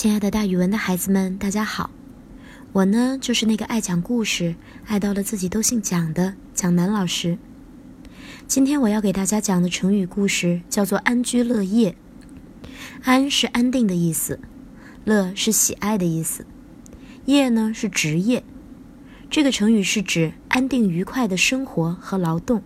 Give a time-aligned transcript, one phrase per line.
[0.00, 1.90] 亲爱的，大语文的孩子们，大家好！
[2.72, 4.54] 我呢，就是那个爱讲故事、
[4.86, 7.36] 爱到了自己都姓蒋的蒋楠老师。
[8.48, 11.94] 今天我要给大家讲的成语故事叫做“安居乐业”。
[13.04, 14.40] 安是安定的意思，
[15.04, 16.46] 乐是喜爱的意思，
[17.26, 18.42] 业呢是职业。
[19.28, 22.62] 这个成语是指安定愉快的生活和劳动。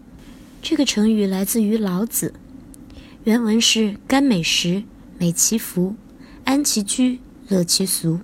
[0.62, 2.32] 这个成语来自于老子，
[3.24, 4.84] 原文是“甘美食，
[5.18, 5.96] 美其服。”
[6.44, 8.20] 安其居，乐其俗。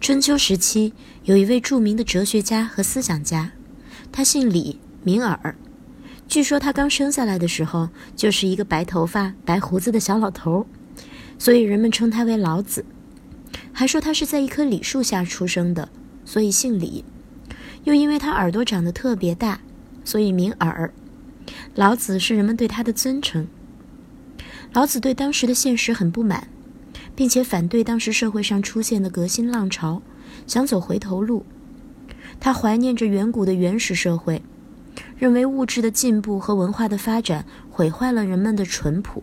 [0.00, 0.92] 春秋时期，
[1.24, 3.52] 有一位著名的哲学家和思想家，
[4.10, 5.54] 他姓李，名耳。
[6.26, 10.66] 据说他刚生下来的时候就是一个白头发、白胡子的小老头，
[11.38, 12.84] 所以人们称他为老子。
[13.72, 15.90] 还说他是在一棵李树下出生的，
[16.24, 17.04] 所以姓李。
[17.84, 19.60] 又因为他耳朵长得特别大，
[20.04, 20.92] 所以名耳。
[21.74, 23.46] 老子是人们对他的尊称。
[24.72, 26.48] 老子对当时的现实很不满。
[27.14, 30.02] 并且反对当时社会上出现的革新浪潮，
[30.46, 31.44] 想走回头路。
[32.40, 34.42] 他怀念着远古的原始社会，
[35.16, 39.22] 认为物质的进步和文化的发展毁坏了人们的淳朴，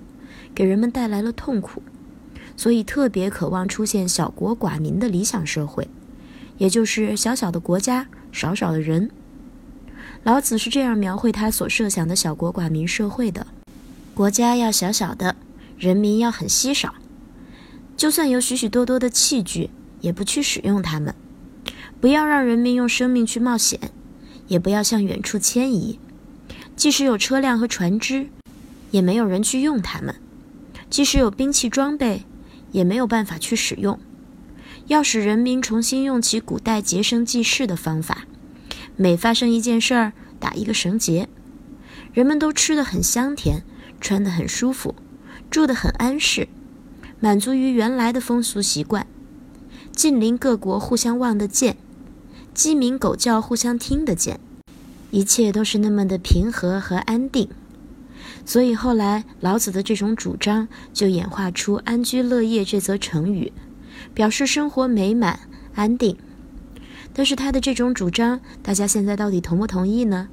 [0.56, 1.82] 给人们带来了痛苦，
[2.56, 5.88] 所以特别渴望出现小国寡民的理想社会，
[6.58, 9.10] 也就是小小的国家，少少的人。
[10.24, 13.48] 老子是这样描绘他所设想的小国寡民社会的：
[14.14, 15.36] 国家要小小的，
[15.78, 16.94] 人民要很稀少。
[18.00, 21.14] 就算有许许多多的器具，也不去使用它们；
[22.00, 23.78] 不要让人民用生命去冒险，
[24.48, 26.00] 也不要向远处迁移。
[26.78, 28.30] 即使有车辆和船只，
[28.92, 30.16] 也没有人去用它们；
[30.90, 32.24] 即使有兵器装备，
[32.72, 34.00] 也没有办法去使用。
[34.88, 38.20] 要使人民重新用起古代结绳记事的方法，
[38.96, 41.28] 每发生一件事儿，打一个绳结。
[42.14, 43.66] 人们都吃得很香甜，
[44.00, 44.96] 穿得很舒服，
[45.52, 46.48] 住得很安适。
[47.22, 49.06] 满足于原来的风俗习惯，
[49.92, 51.76] 近邻各国互相望得见，
[52.54, 54.40] 鸡鸣狗叫互相听得见，
[55.12, 57.50] 一切都是那么的平和和安定。
[58.46, 63.52] 所以后来老子的这种主张就演化出“安居乐业”这则成语，
[64.14, 65.42] 表示生活美满
[65.76, 66.18] 安定。
[67.14, 70.30] 但是他的这种主张，大家现在到底同不同意呢？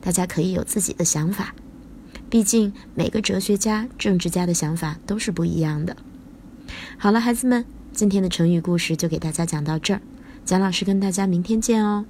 [0.00, 1.54] 大家可以有自己的想法，
[2.30, 5.96] 毕竟每个哲学家、政治家的想法都是不一样的。
[6.98, 10.00] 好了，孩子们，今天的成语故事就给大家讲到这儿。
[10.44, 12.04] 蒋老师跟大家明天见哦。